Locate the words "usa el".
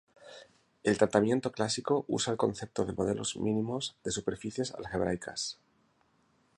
2.07-2.37